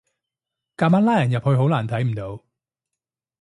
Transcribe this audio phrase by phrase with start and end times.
[0.77, 2.43] 夾硬拉人入去好難睇唔到